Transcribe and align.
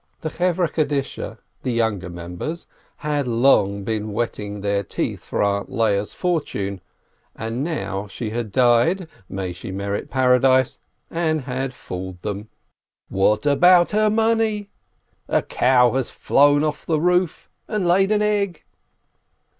The 0.21 0.31
Funeral 0.31 0.67
Society, 0.67 1.39
the 1.61 1.71
younger 1.71 2.09
members, 2.09 2.65
had 2.95 3.27
long 3.27 3.83
been 3.83 4.13
whetting 4.13 4.61
their 4.61 4.81
teeth 4.81 5.23
for 5.25 5.43
"Aunt" 5.43 5.71
Leah's 5.71 6.11
for 6.11 6.41
tune, 6.41 6.81
and 7.35 7.63
now 7.63 8.07
she 8.07 8.31
had 8.31 8.51
died 8.51 9.07
(may 9.29 9.53
she 9.53 9.69
merit 9.69 10.09
Paradise!) 10.09 10.79
and 11.11 11.41
had 11.41 11.75
fooled 11.75 12.19
them. 12.23 12.49
"What 13.09 13.45
about 13.45 13.91
her 13.91 14.09
money?" 14.09 14.71
"A 15.27 15.43
cow 15.43 15.91
has 15.91 16.09
flown 16.09 16.63
over 16.63 16.83
the 16.87 16.99
roof 16.99 17.47
and 17.67 17.85
laid 17.87 18.11
an 18.11 18.23
egg 18.23 18.63